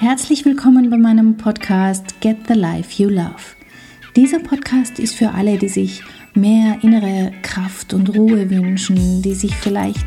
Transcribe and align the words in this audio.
Herzlich 0.00 0.44
willkommen 0.44 0.90
bei 0.90 0.98
meinem 0.98 1.36
Podcast 1.36 2.20
Get 2.20 2.48
the 2.48 2.54
Life 2.54 3.00
You 3.00 3.08
Love. 3.08 3.54
Dieser 4.16 4.40
Podcast 4.40 4.98
ist 4.98 5.14
für 5.14 5.30
alle, 5.30 5.56
die 5.56 5.68
sich 5.68 6.02
mehr 6.34 6.78
innere 6.82 7.30
Kraft 7.42 7.94
und 7.94 8.14
Ruhe 8.16 8.50
wünschen, 8.50 9.22
die 9.22 9.34
sich 9.34 9.54
vielleicht 9.54 10.04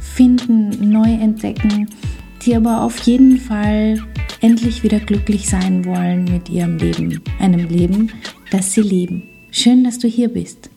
finden, 0.00 0.90
neu 0.90 1.08
entdecken, 1.08 1.88
die 2.42 2.56
aber 2.56 2.82
auf 2.82 2.98
jeden 2.98 3.38
Fall 3.38 4.02
endlich 4.40 4.82
wieder 4.82 4.98
glücklich 4.98 5.48
sein 5.48 5.84
wollen 5.84 6.24
mit 6.24 6.48
ihrem 6.48 6.76
Leben, 6.76 7.22
einem 7.38 7.68
Leben, 7.68 8.12
das 8.50 8.72
sie 8.72 8.82
lieben. 8.82 9.22
Schön, 9.52 9.84
dass 9.84 10.00
du 10.00 10.08
hier 10.08 10.28
bist. 10.28 10.68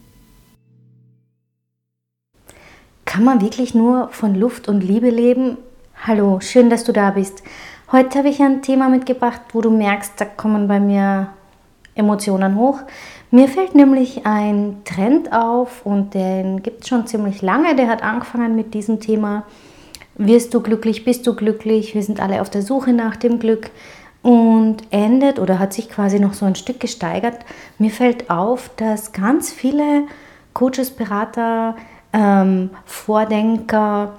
Kann 3.06 3.24
man 3.24 3.42
wirklich 3.42 3.74
nur 3.74 4.10
von 4.10 4.36
Luft 4.36 4.68
und 4.68 4.82
Liebe 4.84 5.10
leben? 5.10 5.58
Hallo, 6.04 6.40
schön, 6.42 6.70
dass 6.70 6.84
du 6.84 6.94
da 6.94 7.12
bist. 7.12 7.44
Heute 7.92 8.20
habe 8.20 8.30
ich 8.30 8.42
ein 8.42 8.62
Thema 8.62 8.88
mitgebracht, 8.88 9.42
wo 9.52 9.60
du 9.60 9.70
merkst, 9.70 10.14
da 10.16 10.24
kommen 10.24 10.70
bei 10.70 10.80
mir 10.80 11.28
Emotionen 11.94 12.56
hoch. 12.56 12.80
Mir 13.32 13.50
fällt 13.50 13.76
nämlich 13.76 14.26
ein 14.26 14.78
Trend 14.86 15.34
auf 15.34 15.86
und 15.86 16.14
den 16.14 16.64
gibt 16.64 16.84
es 16.84 16.88
schon 16.88 17.06
ziemlich 17.06 17.42
lange. 17.42 17.76
Der 17.76 17.90
hat 17.90 18.02
angefangen 18.02 18.56
mit 18.56 18.74
diesem 18.74 19.02
Thema, 19.02 19.44
wirst 20.16 20.54
du 20.54 20.62
glücklich, 20.62 21.04
bist 21.04 21.28
du 21.28 21.36
glücklich, 21.36 21.94
wir 21.94 22.02
sind 22.02 22.22
alle 22.22 22.42
auf 22.42 22.50
der 22.50 22.62
Suche 22.62 22.94
nach 22.94 23.18
dem 23.18 23.40
Glück 23.40 23.70
und 24.22 24.78
endet 24.92 25.38
oder 25.38 25.60
hat 25.60 25.74
sich 25.74 25.90
quasi 25.90 26.18
noch 26.18 26.34
so 26.34 26.46
ein 26.46 26.56
Stück 26.56 26.80
gesteigert. 26.80 27.40
Mir 27.78 27.92
fällt 27.92 28.30
auf, 28.30 28.72
dass 28.78 29.12
ganz 29.12 29.52
viele 29.52 30.04
Coaches, 30.54 30.92
Berater, 30.92 31.76
ähm, 32.14 32.70
Vordenker, 32.86 34.14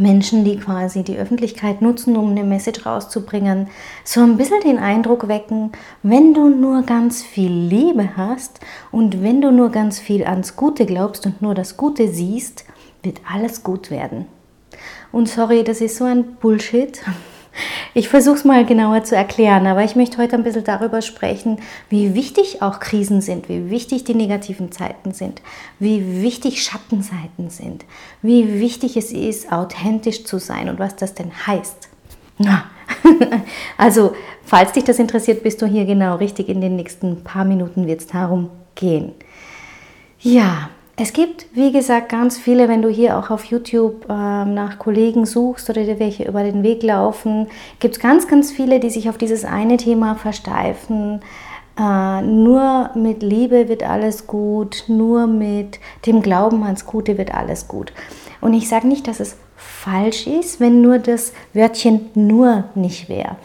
Menschen, 0.00 0.44
die 0.44 0.56
quasi 0.56 1.02
die 1.02 1.16
Öffentlichkeit 1.16 1.82
nutzen, 1.82 2.16
um 2.16 2.30
eine 2.30 2.44
Message 2.44 2.84
rauszubringen, 2.84 3.68
so 4.04 4.20
ein 4.20 4.36
bisschen 4.36 4.60
den 4.60 4.78
Eindruck 4.78 5.28
wecken, 5.28 5.72
wenn 6.02 6.34
du 6.34 6.48
nur 6.48 6.82
ganz 6.82 7.22
viel 7.22 7.52
Liebe 7.52 8.16
hast 8.16 8.60
und 8.90 9.22
wenn 9.22 9.40
du 9.40 9.52
nur 9.52 9.70
ganz 9.70 9.98
viel 9.98 10.24
ans 10.24 10.56
Gute 10.56 10.86
glaubst 10.86 11.26
und 11.26 11.42
nur 11.42 11.54
das 11.54 11.76
Gute 11.76 12.08
siehst, 12.08 12.64
wird 13.02 13.20
alles 13.30 13.62
gut 13.62 13.90
werden. 13.90 14.26
Und 15.12 15.28
sorry, 15.28 15.64
das 15.64 15.80
ist 15.80 15.96
so 15.96 16.04
ein 16.04 16.36
Bullshit. 16.36 17.00
Ich 17.92 18.08
versuche 18.08 18.36
es 18.36 18.44
mal 18.44 18.64
genauer 18.64 19.02
zu 19.02 19.16
erklären, 19.16 19.66
aber 19.66 19.82
ich 19.82 19.96
möchte 19.96 20.18
heute 20.18 20.36
ein 20.36 20.44
bisschen 20.44 20.64
darüber 20.64 21.02
sprechen, 21.02 21.58
wie 21.88 22.14
wichtig 22.14 22.62
auch 22.62 22.78
Krisen 22.78 23.20
sind, 23.20 23.48
wie 23.48 23.68
wichtig 23.70 24.04
die 24.04 24.14
negativen 24.14 24.70
Zeiten 24.70 25.12
sind, 25.12 25.42
wie 25.78 26.22
wichtig 26.22 26.62
Schattenseiten 26.62 27.50
sind, 27.50 27.84
wie 28.22 28.60
wichtig 28.60 28.96
es 28.96 29.10
ist, 29.12 29.50
authentisch 29.50 30.24
zu 30.24 30.38
sein 30.38 30.68
und 30.68 30.78
was 30.78 30.96
das 30.96 31.14
denn 31.14 31.32
heißt. 31.46 31.88
Also, 33.76 34.14
falls 34.44 34.72
dich 34.72 34.84
das 34.84 34.98
interessiert, 34.98 35.42
bist 35.42 35.60
du 35.62 35.66
hier 35.66 35.84
genau 35.84 36.16
richtig. 36.16 36.48
In 36.48 36.60
den 36.60 36.76
nächsten 36.76 37.22
paar 37.22 37.44
Minuten 37.44 37.86
wird 37.86 38.00
es 38.00 38.06
darum 38.06 38.50
gehen. 38.74 39.12
Ja, 40.20 40.70
es 41.02 41.14
gibt, 41.14 41.46
wie 41.54 41.72
gesagt, 41.72 42.10
ganz 42.10 42.36
viele, 42.36 42.68
wenn 42.68 42.82
du 42.82 42.90
hier 42.90 43.18
auch 43.18 43.30
auf 43.30 43.44
YouTube 43.44 44.04
äh, 44.04 44.12
nach 44.12 44.78
Kollegen 44.78 45.24
suchst 45.24 45.70
oder 45.70 45.82
dir 45.82 45.98
welche 45.98 46.24
über 46.24 46.42
den 46.42 46.62
Weg 46.62 46.82
laufen, 46.82 47.46
gibt 47.78 47.96
es 47.96 48.02
ganz, 48.02 48.28
ganz 48.28 48.52
viele, 48.52 48.80
die 48.80 48.90
sich 48.90 49.08
auf 49.08 49.16
dieses 49.16 49.46
eine 49.46 49.78
Thema 49.78 50.14
versteifen. 50.14 51.22
Äh, 51.78 52.20
nur 52.20 52.90
mit 52.94 53.22
Liebe 53.22 53.70
wird 53.70 53.82
alles 53.82 54.26
gut, 54.26 54.84
nur 54.88 55.26
mit 55.26 55.80
dem 56.04 56.20
Glauben 56.20 56.64
ans 56.64 56.84
Gute 56.84 57.16
wird 57.16 57.32
alles 57.32 57.66
gut. 57.66 57.94
Und 58.42 58.52
ich 58.52 58.68
sage 58.68 58.86
nicht, 58.86 59.08
dass 59.08 59.20
es 59.20 59.38
falsch 59.56 60.26
ist, 60.26 60.60
wenn 60.60 60.82
nur 60.82 60.98
das 60.98 61.32
Wörtchen 61.54 62.10
nur 62.14 62.64
nicht 62.74 63.08
wäre. 63.08 63.36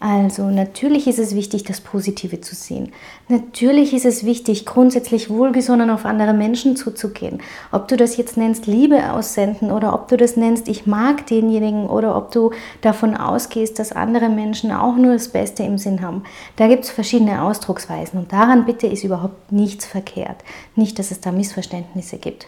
Also 0.00 0.44
natürlich 0.44 1.08
ist 1.08 1.18
es 1.18 1.34
wichtig, 1.34 1.64
das 1.64 1.80
Positive 1.80 2.40
zu 2.40 2.54
sehen. 2.54 2.92
Natürlich 3.28 3.92
ist 3.92 4.04
es 4.04 4.24
wichtig, 4.24 4.64
grundsätzlich 4.64 5.28
wohlgesonnen 5.28 5.90
auf 5.90 6.04
andere 6.04 6.34
Menschen 6.34 6.76
zuzugehen. 6.76 7.42
Ob 7.72 7.88
du 7.88 7.96
das 7.96 8.16
jetzt 8.16 8.36
nennst 8.36 8.66
Liebe 8.66 9.12
aussenden 9.12 9.72
oder 9.72 9.92
ob 9.92 10.06
du 10.06 10.16
das 10.16 10.36
nennst 10.36 10.68
ich 10.68 10.86
mag 10.86 11.26
denjenigen 11.26 11.88
oder 11.88 12.16
ob 12.16 12.30
du 12.30 12.52
davon 12.80 13.16
ausgehst, 13.16 13.80
dass 13.80 13.90
andere 13.90 14.28
Menschen 14.28 14.70
auch 14.70 14.94
nur 14.94 15.14
das 15.14 15.30
Beste 15.30 15.64
im 15.64 15.78
Sinn 15.78 16.00
haben. 16.00 16.22
Da 16.54 16.68
gibt 16.68 16.84
es 16.84 16.90
verschiedene 16.90 17.42
Ausdrucksweisen 17.42 18.20
und 18.20 18.32
daran 18.32 18.66
bitte 18.66 18.86
ist 18.86 19.02
überhaupt 19.02 19.50
nichts 19.50 19.84
verkehrt. 19.84 20.44
Nicht, 20.76 21.00
dass 21.00 21.10
es 21.10 21.20
da 21.20 21.32
Missverständnisse 21.32 22.18
gibt 22.18 22.46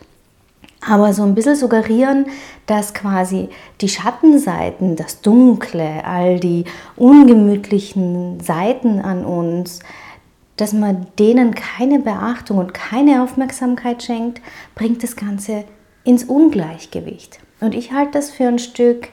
aber 0.86 1.12
so 1.12 1.22
ein 1.22 1.34
bisschen 1.34 1.56
suggerieren, 1.56 2.26
dass 2.66 2.94
quasi 2.94 3.48
die 3.80 3.88
Schattenseiten, 3.88 4.96
das 4.96 5.20
Dunkle, 5.20 6.04
all 6.04 6.40
die 6.40 6.64
ungemütlichen 6.96 8.40
Seiten 8.40 9.00
an 9.00 9.24
uns, 9.24 9.80
dass 10.56 10.72
man 10.72 11.06
denen 11.18 11.54
keine 11.54 11.98
Beachtung 11.98 12.58
und 12.58 12.74
keine 12.74 13.22
Aufmerksamkeit 13.22 14.02
schenkt, 14.02 14.42
bringt 14.74 15.02
das 15.02 15.16
Ganze 15.16 15.64
ins 16.04 16.24
Ungleichgewicht. 16.24 17.40
Und 17.60 17.74
ich 17.74 17.92
halte 17.92 18.12
das 18.12 18.30
für 18.30 18.48
ein 18.48 18.58
Stück 18.58 19.08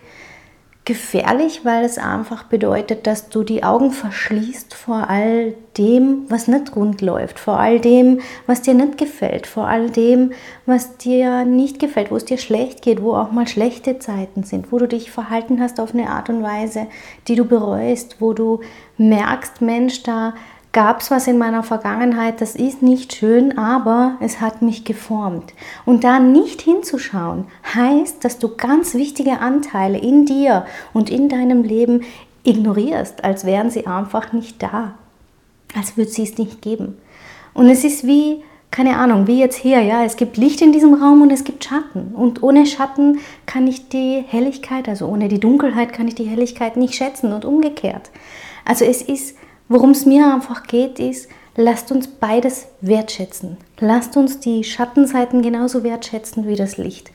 gefährlich, 0.88 1.66
weil 1.66 1.84
es 1.84 1.98
einfach 1.98 2.44
bedeutet, 2.44 3.08
dass 3.08 3.28
du 3.28 3.44
die 3.44 3.62
Augen 3.62 3.92
verschließt 3.92 4.74
vor 4.74 5.10
all 5.10 5.54
dem, 5.78 6.24
was 6.30 6.48
nicht 6.48 6.78
rund 6.78 7.02
läuft, 7.02 7.40
vor 7.40 7.60
all 7.60 7.82
dem, 7.82 8.22
was 8.46 8.62
dir 8.62 8.74
nicht 8.74 8.98
gefällt, 8.98 9.48
vor 9.48 9.68
all 9.68 9.90
dem, 9.90 10.32
was 10.66 10.96
dir 10.96 11.44
nicht 11.44 11.80
gefällt, 11.80 12.10
wo 12.10 12.16
es 12.16 12.24
dir 12.24 12.38
schlecht 12.38 12.82
geht, 12.84 13.04
wo 13.04 13.16
auch 13.16 13.34
mal 13.34 13.50
schlechte 13.50 14.00
Zeiten 14.00 14.44
sind, 14.44 14.72
wo 14.72 14.80
du 14.80 14.88
dich 14.88 15.12
verhalten 15.12 15.60
hast 15.60 15.82
auf 15.82 15.94
eine 15.94 16.10
Art 16.10 16.30
und 16.30 16.42
Weise, 16.42 16.88
die 17.28 17.36
du 17.36 17.44
bereust, 17.44 18.22
wo 18.22 18.32
du 18.32 18.62
merkst, 18.98 19.62
Mensch, 19.62 20.04
da 20.04 20.36
gab 20.78 21.02
es 21.02 21.10
was 21.10 21.26
in 21.26 21.40
meiner 21.40 21.64
Vergangenheit, 21.64 22.40
das 22.40 22.56
ist 22.56 22.84
nicht 22.84 23.16
schön, 23.16 23.58
aber 23.58 24.16
es 24.20 24.42
hat 24.42 24.62
mich 24.62 24.86
geformt. 24.86 25.56
Und 25.88 26.04
da 26.04 26.20
nicht 26.20 26.62
hinzuschauen, 26.62 27.46
heißt, 27.74 28.24
dass 28.24 28.38
du 28.38 28.56
ganz 28.56 28.94
wichtige 28.94 29.40
Anteile 29.40 29.98
in 29.98 30.28
dir 30.28 30.68
und 30.94 31.10
in 31.10 31.30
deinem 31.30 31.64
Leben 31.64 32.02
ignorierst, 32.44 33.24
als 33.24 33.44
wären 33.44 33.72
sie 33.72 33.88
einfach 33.88 34.34
nicht 34.34 34.62
da, 34.62 34.94
als 35.76 35.98
würde 35.98 36.12
sie 36.12 36.22
es 36.22 36.38
nicht 36.38 36.62
geben. 36.62 36.96
Und 37.56 37.70
es 37.70 37.84
ist 37.84 38.06
wie, 38.06 38.44
keine 38.70 38.98
Ahnung, 38.98 39.26
wie 39.26 39.40
jetzt 39.40 39.58
hier, 39.58 39.82
ja, 39.82 40.04
es 40.04 40.16
gibt 40.16 40.38
Licht 40.38 40.62
in 40.62 40.74
diesem 40.74 40.94
Raum 40.94 41.24
und 41.24 41.32
es 41.32 41.44
gibt 41.44 41.64
Schatten. 41.64 42.14
Und 42.14 42.44
ohne 42.44 42.68
Schatten 42.68 43.18
kann 43.48 43.66
ich 43.66 43.90
die 43.90 44.24
Helligkeit, 44.28 44.88
also 44.88 45.08
ohne 45.08 45.28
die 45.28 45.40
Dunkelheit 45.40 45.92
kann 45.92 46.08
ich 46.08 46.14
die 46.14 46.26
Helligkeit 46.26 46.78
nicht 46.78 46.94
schätzen 46.94 47.34
und 47.34 47.46
umgekehrt. 47.46 48.12
Also 48.64 48.86
es 48.86 49.02
ist 49.02 49.36
Worum 49.70 49.92
es 49.92 50.06
mir 50.06 50.34
einfach 50.34 50.64
geht, 50.64 51.00
ist, 51.00 51.30
lasst 51.56 51.92
uns 51.92 52.08
beides 52.08 52.68
wertschätzen. 52.82 53.58
Lasst 53.80 54.16
uns 54.16 54.40
die 54.40 54.64
Schattenseiten 54.64 55.42
genauso 55.42 55.84
wertschätzen 55.84 56.48
wie 56.48 56.56
das 56.56 56.78
Licht. 56.78 57.12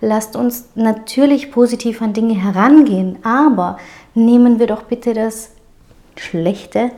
Lasst 0.00 0.36
uns 0.36 0.68
natürlich 0.74 1.50
positiv 1.50 2.02
an 2.02 2.12
Dinge 2.12 2.34
herangehen, 2.34 3.18
aber 3.22 3.78
nehmen 4.14 4.58
wir 4.58 4.66
doch 4.66 4.82
bitte 4.82 5.14
das 5.14 5.50
Schlechte 6.16 6.90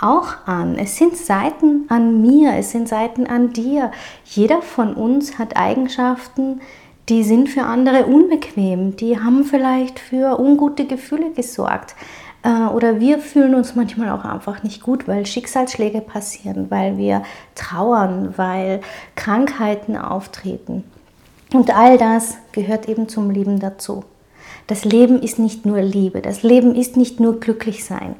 auch 0.00 0.46
an. 0.46 0.76
Es 0.78 0.96
sind 0.96 1.16
Seiten 1.16 1.86
an 1.88 2.20
mir, 2.20 2.52
es 2.54 2.70
sind 2.70 2.88
Seiten 2.88 3.26
an 3.26 3.52
dir. 3.52 3.90
Jeder 4.24 4.62
von 4.62 4.94
uns 4.94 5.38
hat 5.38 5.56
Eigenschaften, 5.56 6.60
die 7.08 7.22
sind 7.22 7.48
für 7.48 7.64
andere 7.64 8.06
unbequem, 8.06 8.96
die 8.96 9.18
haben 9.18 9.44
vielleicht 9.44 9.98
für 9.98 10.38
ungute 10.38 10.86
Gefühle 10.86 11.30
gesorgt. 11.32 11.94
Äh, 12.44 12.66
oder 12.66 13.00
wir 13.00 13.18
fühlen 13.18 13.54
uns 13.54 13.74
manchmal 13.74 14.10
auch 14.10 14.24
einfach 14.24 14.62
nicht 14.62 14.82
gut, 14.82 15.08
weil 15.08 15.26
Schicksalsschläge 15.26 16.00
passieren, 16.00 16.70
weil 16.70 16.96
wir 16.96 17.22
trauern, 17.54 18.34
weil 18.36 18.80
Krankheiten 19.16 19.96
auftreten. 19.96 20.84
Und 21.52 21.74
all 21.74 21.98
das 21.98 22.36
gehört 22.52 22.88
eben 22.88 23.08
zum 23.08 23.30
Leben 23.30 23.58
dazu. 23.58 24.04
Das 24.66 24.84
Leben 24.84 25.20
ist 25.20 25.38
nicht 25.38 25.66
nur 25.66 25.80
Liebe, 25.80 26.20
das 26.20 26.42
Leben 26.42 26.74
ist 26.74 26.96
nicht 26.96 27.20
nur 27.20 27.40
glücklich 27.40 27.84
sein. 27.84 28.16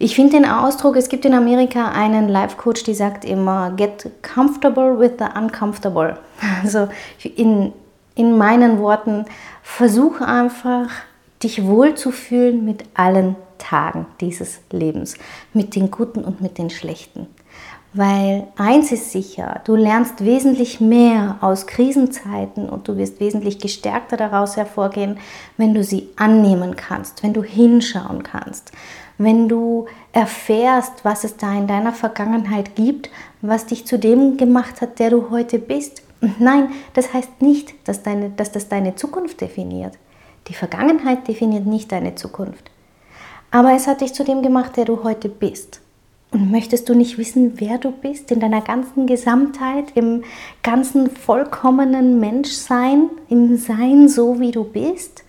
Ich 0.00 0.14
finde 0.14 0.36
den 0.36 0.44
Ausdruck, 0.48 0.96
es 0.96 1.08
gibt 1.08 1.24
in 1.24 1.34
Amerika 1.34 1.88
einen 1.88 2.28
Life 2.28 2.56
Coach, 2.56 2.84
die 2.84 2.94
sagt 2.94 3.24
immer, 3.24 3.72
get 3.72 4.08
comfortable 4.22 4.98
with 4.98 5.12
the 5.18 5.26
uncomfortable. 5.36 6.16
Also 6.62 6.88
in, 7.22 7.72
in 8.14 8.36
meinen 8.36 8.78
Worten, 8.78 9.24
versuch 9.62 10.20
einfach 10.20 10.88
dich 11.42 11.64
wohlzufühlen 11.64 12.64
mit 12.64 12.84
allen 12.94 13.36
Tagen 13.58 14.06
dieses 14.20 14.60
Lebens, 14.70 15.14
mit 15.52 15.74
den 15.74 15.90
guten 15.90 16.24
und 16.24 16.40
mit 16.40 16.58
den 16.58 16.70
schlechten. 16.70 17.26
Weil 17.94 18.48
eins 18.56 18.92
ist 18.92 19.12
sicher, 19.12 19.62
du 19.64 19.74
lernst 19.74 20.22
wesentlich 20.22 20.78
mehr 20.78 21.38
aus 21.40 21.66
Krisenzeiten 21.66 22.68
und 22.68 22.86
du 22.86 22.98
wirst 22.98 23.18
wesentlich 23.18 23.58
gestärkter 23.58 24.18
daraus 24.18 24.56
hervorgehen, 24.56 25.18
wenn 25.56 25.72
du 25.72 25.82
sie 25.82 26.08
annehmen 26.16 26.76
kannst, 26.76 27.22
wenn 27.22 27.32
du 27.32 27.42
hinschauen 27.42 28.22
kannst, 28.22 28.72
wenn 29.16 29.48
du 29.48 29.86
erfährst, 30.12 31.04
was 31.04 31.24
es 31.24 31.38
da 31.38 31.56
in 31.56 31.66
deiner 31.66 31.94
Vergangenheit 31.94 32.76
gibt, 32.76 33.10
was 33.40 33.66
dich 33.66 33.86
zu 33.86 33.98
dem 33.98 34.36
gemacht 34.36 34.82
hat, 34.82 34.98
der 34.98 35.10
du 35.10 35.30
heute 35.30 35.58
bist. 35.58 36.02
Nein, 36.38 36.68
das 36.92 37.14
heißt 37.14 37.40
nicht, 37.40 37.74
dass, 37.88 38.02
deine, 38.02 38.30
dass 38.30 38.52
das 38.52 38.68
deine 38.68 38.96
Zukunft 38.96 39.40
definiert. 39.40 39.94
Die 40.48 40.54
Vergangenheit 40.54 41.28
definiert 41.28 41.66
nicht 41.66 41.92
deine 41.92 42.14
Zukunft. 42.14 42.70
Aber 43.50 43.72
es 43.72 43.86
hat 43.86 44.00
dich 44.00 44.14
zu 44.14 44.24
dem 44.24 44.42
gemacht, 44.42 44.76
der 44.76 44.84
du 44.84 45.04
heute 45.04 45.28
bist. 45.28 45.80
Und 46.30 46.50
möchtest 46.50 46.88
du 46.88 46.94
nicht 46.94 47.16
wissen, 47.16 47.54
wer 47.56 47.78
du 47.78 47.90
bist 47.90 48.30
in 48.30 48.40
deiner 48.40 48.60
ganzen 48.60 49.06
Gesamtheit, 49.06 49.92
im 49.94 50.24
ganzen 50.62 51.10
vollkommenen 51.10 52.20
Menschsein, 52.20 53.08
im 53.30 53.56
Sein 53.56 54.08
so, 54.08 54.38
wie 54.38 54.50
du 54.50 54.64
bist? 54.64 55.24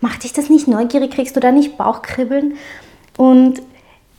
Macht 0.00 0.24
dich 0.24 0.32
das 0.32 0.50
nicht 0.50 0.66
neugierig? 0.66 1.12
Kriegst 1.12 1.36
du 1.36 1.40
da 1.40 1.52
nicht 1.52 1.76
Bauchkribbeln? 1.76 2.54
Und 3.16 3.62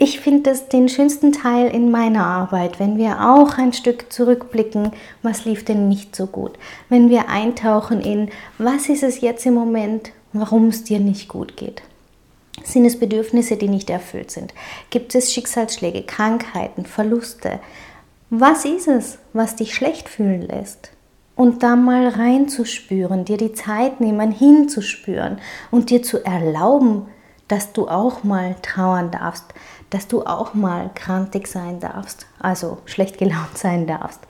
ich 0.02 0.20
finde 0.20 0.50
das 0.50 0.68
den 0.68 0.90
schönsten 0.90 1.32
Teil 1.32 1.68
in 1.68 1.92
meiner 1.92 2.26
Arbeit, 2.26 2.80
wenn 2.80 2.98
wir 2.98 3.22
auch 3.22 3.60
ein 3.60 3.72
Stück 3.72 4.12
zurückblicken, 4.12 4.94
was 5.22 5.46
lief 5.46 5.64
denn 5.64 5.90
nicht 5.90 6.16
so 6.16 6.26
gut. 6.26 6.54
Wenn 6.90 7.12
wir 7.12 7.30
eintauchen 7.30 8.02
in, 8.02 8.32
was 8.58 8.90
ist 8.90 9.04
es 9.04 9.22
jetzt 9.22 9.46
im 9.46 9.54
Moment, 9.54 10.12
warum 10.34 10.70
es 10.70 10.84
dir 10.84 10.98
nicht 10.98 11.30
gut 11.30 11.56
geht. 11.56 11.84
Sind 12.64 12.86
es 12.86 12.98
Bedürfnisse, 12.98 13.58
die 13.58 13.68
nicht 13.68 13.92
erfüllt 13.92 14.32
sind? 14.32 14.56
Gibt 14.90 15.14
es 15.14 15.32
Schicksalsschläge, 15.32 16.02
Krankheiten, 16.02 16.88
Verluste? 16.88 17.60
Was 18.32 18.66
ist 18.66 18.88
es, 18.88 19.20
was 19.34 19.56
dich 19.56 19.76
schlecht 19.76 20.10
fühlen 20.10 20.42
lässt? 20.42 20.90
Und 21.36 21.62
da 21.62 21.76
mal 21.76 22.08
reinzuspüren, 22.08 23.24
dir 23.24 23.38
die 23.38 23.54
Zeit 23.54 24.02
nehmen, 24.02 24.32
hinzuspüren 24.32 25.38
und 25.70 25.92
dir 25.92 26.02
zu 26.02 26.26
erlauben, 26.26 27.06
dass 27.52 27.74
du 27.74 27.88
auch 27.88 28.24
mal 28.24 28.56
trauern 28.62 29.12
darfst, 29.12 29.54
dass 29.92 30.08
du 30.08 30.26
auch 30.26 30.56
mal 30.56 30.90
krantig 30.96 31.48
sein 31.48 31.80
darfst, 31.80 32.26
also 32.40 32.80
schlecht 32.86 33.20
gelaunt 33.20 33.58
sein 33.58 33.86
darfst, 33.86 34.22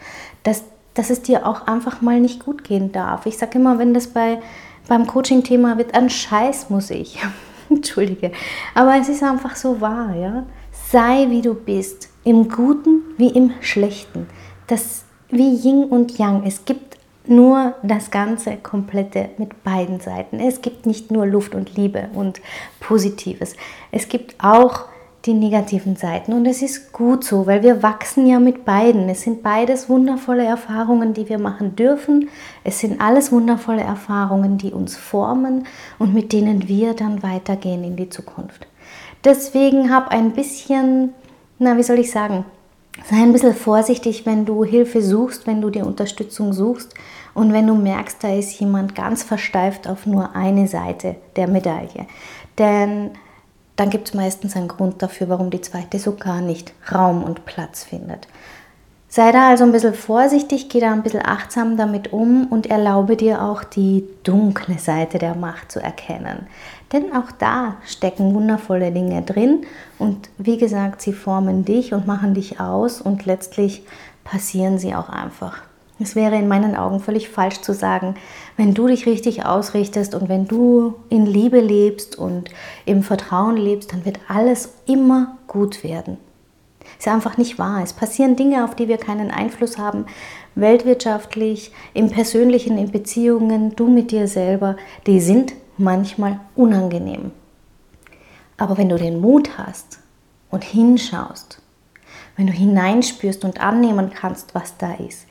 dass, 0.44 0.64
dass 0.96 1.10
es 1.10 1.22
dir 1.22 1.48
auch 1.48 1.68
einfach 1.68 2.02
mal 2.02 2.20
nicht 2.20 2.44
gut 2.44 2.64
gehen 2.64 2.92
darf. 2.92 3.26
Ich 3.26 3.38
sage 3.38 3.58
immer, 3.58 3.80
wenn 3.80 3.94
das 3.94 4.08
bei, 4.08 4.40
beim 4.88 5.08
Coaching-Thema 5.08 5.78
wird, 5.78 5.96
an 5.96 6.10
Scheiß 6.10 6.70
muss 6.70 6.90
ich. 6.90 7.20
Entschuldige. 7.70 8.32
Aber 8.76 8.98
es 8.98 9.08
ist 9.08 9.24
einfach 9.24 9.56
so 9.56 9.80
wahr, 9.80 10.14
ja. 10.16 10.44
Sei 10.90 11.28
wie 11.30 11.42
du 11.42 11.54
bist, 11.54 12.10
im 12.24 12.50
Guten 12.50 13.04
wie 13.18 13.30
im 13.30 13.54
Schlechten. 13.62 14.28
Das 14.68 15.06
wie 15.30 15.56
Yin 15.56 15.86
und 15.86 16.18
Yang. 16.18 16.44
Es 16.46 16.66
gibt 16.66 16.98
nur 17.28 17.76
das 17.84 18.12
ganze 18.12 18.58
komplette 18.58 19.30
mit 19.38 19.64
beiden 19.64 20.00
Seiten. 20.00 20.40
Es 20.40 20.62
gibt 20.62 20.86
nicht 20.86 21.12
nur 21.12 21.26
Luft 21.26 21.54
und 21.54 21.76
Liebe 21.78 22.10
und 22.14 22.42
Positives. 22.80 23.56
Es 23.92 24.10
gibt 24.10 24.36
auch 24.44 24.86
die 25.26 25.34
negativen 25.34 25.96
Seiten. 25.96 26.34
Und 26.34 26.46
es 26.48 26.62
ist 26.62 26.92
gut 26.92 27.24
so, 27.24 27.46
weil 27.46 27.62
wir 27.62 27.84
wachsen 27.84 28.26
ja 28.26 28.40
mit 28.40 28.66
beiden. 28.66 29.08
Es 29.08 29.22
sind 29.22 29.44
beides 29.44 29.88
wundervolle 29.88 30.44
Erfahrungen, 30.44 31.14
die 31.14 31.30
wir 31.30 31.38
machen 31.38 31.76
dürfen. 31.76 32.30
Es 32.64 32.80
sind 32.80 33.00
alles 33.00 33.32
wundervolle 33.32 33.84
Erfahrungen, 33.84 34.58
die 34.58 34.72
uns 34.72 34.96
formen 34.98 35.68
und 36.00 36.14
mit 36.14 36.34
denen 36.34 36.68
wir 36.68 36.96
dann 36.96 37.22
weitergehen 37.22 37.84
in 37.84 37.96
die 37.96 38.10
Zukunft. 38.10 38.68
Deswegen 39.24 39.94
hab 39.94 40.08
ein 40.08 40.32
bisschen, 40.32 41.14
na, 41.60 41.78
wie 41.78 41.84
soll 41.84 42.00
ich 42.00 42.10
sagen, 42.10 42.44
sei 43.06 43.18
ein 43.18 43.32
bisschen 43.32 43.54
vorsichtig, 43.54 44.26
wenn 44.26 44.46
du 44.46 44.64
Hilfe 44.64 45.04
suchst, 45.04 45.46
wenn 45.46 45.62
du 45.62 45.70
dir 45.70 45.86
Unterstützung 45.86 46.52
suchst 46.52 46.96
und 47.36 47.54
wenn 47.54 47.68
du 47.68 47.76
merkst, 47.76 48.24
da 48.24 48.34
ist 48.34 48.60
jemand 48.60 48.96
ganz 48.96 49.22
versteift 49.22 49.88
auf 49.88 50.08
nur 50.08 50.36
eine 50.36 50.68
Seite 50.68 51.16
der 51.36 51.48
Medaille. 51.48 52.08
Denn 52.58 53.12
dann 53.82 53.90
gibt 53.90 54.10
es 54.10 54.14
meistens 54.14 54.56
einen 54.56 54.68
Grund 54.68 55.02
dafür, 55.02 55.28
warum 55.30 55.50
die 55.50 55.60
zweite 55.60 55.98
so 55.98 56.16
gar 56.16 56.40
nicht 56.40 56.72
Raum 56.94 57.24
und 57.24 57.46
Platz 57.46 57.84
findet. 57.84 58.28
Sei 59.10 59.32
da 59.32 59.50
also 59.50 59.64
ein 59.64 59.72
bisschen 59.72 59.96
vorsichtig, 59.96 60.70
geh 60.70 60.80
da 60.80 60.94
ein 60.94 61.02
bisschen 61.02 61.26
achtsam 61.26 61.78
damit 61.78 62.14
um 62.14 62.46
und 62.46 62.68
erlaube 62.68 63.18
dir 63.18 63.42
auch 63.42 63.64
die 63.64 64.08
dunkle 64.22 64.78
Seite 64.78 65.18
der 65.18 65.34
Macht 65.34 65.72
zu 65.72 65.80
erkennen. 65.80 66.46
Denn 66.94 67.12
auch 67.12 67.32
da 67.32 67.78
stecken 67.88 68.36
wundervolle 68.36 68.92
Dinge 68.92 69.24
drin 69.24 69.66
und 69.98 70.30
wie 70.38 70.58
gesagt, 70.58 71.02
sie 71.02 71.14
formen 71.14 71.66
dich 71.66 71.92
und 71.92 72.06
machen 72.06 72.36
dich 72.36 72.60
aus 72.60 73.02
und 73.02 73.26
letztlich 73.26 73.84
passieren 74.24 74.78
sie 74.78 74.94
auch 74.94 75.10
einfach. 75.10 75.64
Es 76.02 76.16
wäre 76.16 76.36
in 76.36 76.48
meinen 76.48 76.76
Augen 76.76 77.00
völlig 77.00 77.30
falsch 77.30 77.62
zu 77.62 77.74
sagen, 77.74 78.16
wenn 78.58 78.74
du 78.74 78.88
dich 78.88 79.06
richtig 79.06 79.46
ausrichtest 79.46 80.16
und 80.16 80.30
wenn 80.30 80.48
du 80.48 80.96
in 81.10 81.28
Liebe 81.28 81.60
lebst 81.60 82.18
und 82.18 82.50
im 82.86 83.04
Vertrauen 83.04 83.56
lebst, 83.56 83.94
dann 83.94 84.04
wird 84.04 84.20
alles 84.28 84.74
immer 84.88 85.38
gut 85.46 85.84
werden. 85.84 86.18
Ist 86.98 87.08
einfach 87.08 87.38
nicht 87.38 87.60
wahr. 87.60 87.82
Es 87.84 87.94
passieren 87.94 88.36
Dinge, 88.36 88.66
auf 88.66 88.76
die 88.76 88.88
wir 88.88 88.98
keinen 88.98 89.30
Einfluss 89.30 89.78
haben, 89.78 90.06
weltwirtschaftlich, 90.56 91.72
im 91.94 92.10
persönlichen, 92.10 92.80
in 92.80 92.92
Beziehungen, 92.92 93.76
du 93.76 93.88
mit 93.88 94.10
dir 94.10 94.28
selber, 94.28 94.78
die 95.06 95.22
sind 95.22 95.54
manchmal 95.78 96.40
unangenehm. 96.56 97.32
Aber 98.58 98.78
wenn 98.78 98.90
du 98.90 98.98
den 98.98 99.22
Mut 99.22 99.58
hast 99.60 100.00
und 100.50 100.64
hinschaust, 100.64 101.62
wenn 102.38 102.48
du 102.48 102.54
hineinspürst 102.54 103.44
und 103.46 103.62
annehmen 103.62 104.10
kannst, 104.12 104.56
was 104.56 104.78
da 104.78 104.94
ist, 104.96 105.28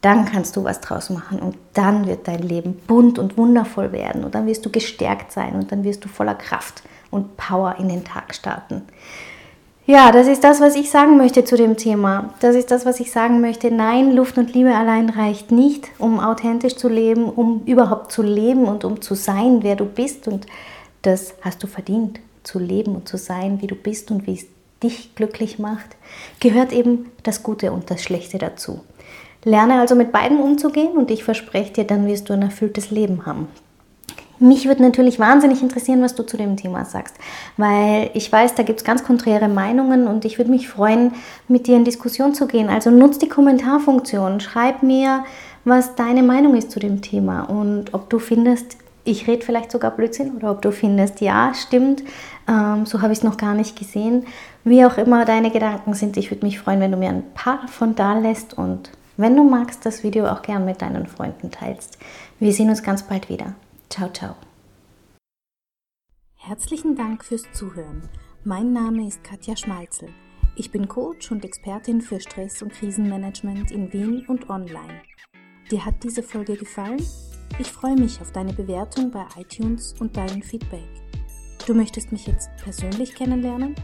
dann 0.00 0.24
kannst 0.24 0.56
du 0.56 0.64
was 0.64 0.80
draus 0.80 1.10
machen 1.10 1.38
und 1.38 1.56
dann 1.74 2.06
wird 2.06 2.28
dein 2.28 2.42
Leben 2.42 2.74
bunt 2.86 3.18
und 3.18 3.36
wundervoll 3.36 3.92
werden 3.92 4.24
und 4.24 4.34
dann 4.34 4.46
wirst 4.46 4.64
du 4.64 4.70
gestärkt 4.70 5.32
sein 5.32 5.54
und 5.54 5.72
dann 5.72 5.84
wirst 5.84 6.04
du 6.04 6.08
voller 6.08 6.34
Kraft 6.34 6.82
und 7.10 7.36
Power 7.36 7.76
in 7.78 7.88
den 7.88 8.04
Tag 8.04 8.34
starten. 8.34 8.82
Ja, 9.88 10.10
das 10.10 10.26
ist 10.26 10.42
das, 10.42 10.60
was 10.60 10.74
ich 10.74 10.90
sagen 10.90 11.16
möchte 11.16 11.44
zu 11.44 11.56
dem 11.56 11.76
Thema. 11.76 12.34
Das 12.40 12.56
ist 12.56 12.72
das, 12.72 12.84
was 12.84 12.98
ich 12.98 13.12
sagen 13.12 13.40
möchte. 13.40 13.70
Nein, 13.70 14.10
Luft 14.10 14.36
und 14.36 14.52
Liebe 14.52 14.74
allein 14.74 15.08
reicht 15.10 15.52
nicht, 15.52 15.88
um 15.98 16.18
authentisch 16.18 16.74
zu 16.74 16.88
leben, 16.88 17.30
um 17.30 17.62
überhaupt 17.66 18.10
zu 18.10 18.22
leben 18.22 18.64
und 18.64 18.84
um 18.84 19.00
zu 19.00 19.14
sein, 19.14 19.62
wer 19.62 19.76
du 19.76 19.84
bist. 19.84 20.26
Und 20.26 20.46
das 21.02 21.34
hast 21.40 21.62
du 21.62 21.68
verdient, 21.68 22.18
zu 22.42 22.58
leben 22.58 22.96
und 22.96 23.08
zu 23.08 23.16
sein, 23.16 23.62
wie 23.62 23.68
du 23.68 23.76
bist 23.76 24.10
und 24.10 24.26
wie 24.26 24.34
es 24.34 24.46
dich 24.82 25.14
glücklich 25.14 25.60
macht. 25.60 25.96
Gehört 26.40 26.72
eben 26.72 27.12
das 27.22 27.44
Gute 27.44 27.70
und 27.70 27.88
das 27.88 28.02
Schlechte 28.02 28.38
dazu. 28.38 28.80
Lerne 29.46 29.78
also 29.78 29.94
mit 29.94 30.10
beiden 30.10 30.40
umzugehen 30.40 30.96
und 30.96 31.08
ich 31.08 31.22
verspreche 31.22 31.72
dir, 31.72 31.84
dann 31.84 32.08
wirst 32.08 32.28
du 32.28 32.32
ein 32.32 32.42
erfülltes 32.42 32.90
Leben 32.90 33.26
haben. 33.26 33.46
Mich 34.40 34.66
würde 34.66 34.82
natürlich 34.82 35.20
wahnsinnig 35.20 35.62
interessieren, 35.62 36.02
was 36.02 36.16
du 36.16 36.24
zu 36.24 36.36
dem 36.36 36.56
Thema 36.56 36.84
sagst, 36.84 37.14
weil 37.56 38.10
ich 38.14 38.30
weiß, 38.30 38.56
da 38.56 38.64
gibt 38.64 38.80
es 38.80 38.84
ganz 38.84 39.04
konträre 39.04 39.48
Meinungen 39.48 40.08
und 40.08 40.24
ich 40.24 40.38
würde 40.38 40.50
mich 40.50 40.68
freuen, 40.68 41.12
mit 41.46 41.68
dir 41.68 41.76
in 41.76 41.84
Diskussion 41.84 42.34
zu 42.34 42.48
gehen. 42.48 42.68
Also 42.68 42.90
nutz 42.90 43.18
die 43.18 43.28
Kommentarfunktion, 43.28 44.40
schreib 44.40 44.82
mir, 44.82 45.24
was 45.64 45.94
deine 45.94 46.24
Meinung 46.24 46.56
ist 46.56 46.72
zu 46.72 46.80
dem 46.80 47.00
Thema 47.00 47.42
und 47.42 47.94
ob 47.94 48.10
du 48.10 48.18
findest, 48.18 48.76
ich 49.04 49.28
rede 49.28 49.46
vielleicht 49.46 49.70
sogar 49.70 49.92
Blödsinn 49.92 50.32
oder 50.36 50.50
ob 50.50 50.60
du 50.60 50.72
findest, 50.72 51.20
ja, 51.20 51.54
stimmt, 51.54 52.02
ähm, 52.48 52.84
so 52.84 53.00
habe 53.00 53.12
ich 53.12 53.20
es 53.20 53.24
noch 53.24 53.36
gar 53.36 53.54
nicht 53.54 53.78
gesehen. 53.78 54.26
Wie 54.64 54.84
auch 54.84 54.98
immer 54.98 55.24
deine 55.24 55.52
Gedanken 55.52 55.94
sind, 55.94 56.16
ich 56.16 56.32
würde 56.32 56.44
mich 56.44 56.58
freuen, 56.58 56.80
wenn 56.80 56.90
du 56.90 56.98
mir 56.98 57.10
ein 57.10 57.22
paar 57.32 57.60
davon 57.62 57.94
da 57.94 58.18
lässt 58.18 58.58
und 58.58 58.90
wenn 59.16 59.36
du 59.36 59.44
magst, 59.44 59.86
das 59.86 60.02
Video 60.02 60.26
auch 60.26 60.42
gern 60.42 60.64
mit 60.64 60.82
deinen 60.82 61.06
Freunden 61.06 61.50
teilst. 61.50 61.98
Wir 62.38 62.52
sehen 62.52 62.68
uns 62.68 62.82
ganz 62.82 63.02
bald 63.02 63.28
wieder. 63.28 63.54
Ciao, 63.88 64.10
ciao. 64.10 64.34
Herzlichen 66.36 66.94
Dank 66.94 67.24
fürs 67.24 67.50
Zuhören. 67.52 68.08
Mein 68.44 68.72
Name 68.72 69.06
ist 69.08 69.24
Katja 69.24 69.56
Schmalzel. 69.56 70.10
Ich 70.54 70.70
bin 70.70 70.86
Coach 70.88 71.32
und 71.32 71.44
Expertin 71.44 72.00
für 72.00 72.20
Stress- 72.20 72.62
und 72.62 72.72
Krisenmanagement 72.72 73.70
in 73.72 73.92
Wien 73.92 74.24
und 74.28 74.48
online. 74.48 75.02
Dir 75.70 75.84
hat 75.84 76.02
diese 76.04 76.22
Folge 76.22 76.56
gefallen? 76.56 77.02
Ich 77.58 77.72
freue 77.72 77.96
mich 77.96 78.20
auf 78.20 78.32
deine 78.32 78.52
Bewertung 78.52 79.10
bei 79.10 79.24
iTunes 79.38 79.94
und 79.98 80.16
dein 80.16 80.42
Feedback. 80.42 80.88
Du 81.66 81.74
möchtest 81.74 82.12
mich 82.12 82.26
jetzt 82.26 82.48
persönlich 82.62 83.14
kennenlernen? 83.14 83.74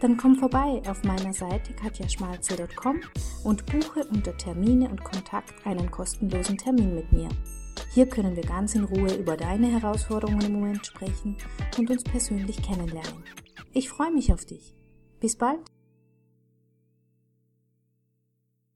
Dann 0.00 0.16
komm 0.16 0.36
vorbei 0.36 0.80
auf 0.86 1.02
meiner 1.02 1.32
Seite 1.32 1.72
katjaschmalze.com 1.72 3.00
und 3.44 3.66
buche 3.66 4.06
unter 4.06 4.36
Termine 4.36 4.88
und 4.88 5.02
Kontakt 5.02 5.54
einen 5.66 5.90
kostenlosen 5.90 6.56
Termin 6.56 6.94
mit 6.94 7.12
mir. 7.12 7.28
Hier 7.92 8.06
können 8.06 8.36
wir 8.36 8.44
ganz 8.44 8.74
in 8.74 8.84
Ruhe 8.84 9.14
über 9.14 9.36
deine 9.36 9.66
Herausforderungen 9.66 10.42
im 10.42 10.52
Moment 10.52 10.86
sprechen 10.86 11.36
und 11.78 11.90
uns 11.90 12.04
persönlich 12.04 12.62
kennenlernen. 12.62 13.24
Ich 13.72 13.88
freue 13.88 14.12
mich 14.12 14.32
auf 14.32 14.44
dich. 14.44 14.74
Bis 15.20 15.36
bald! 15.36 15.77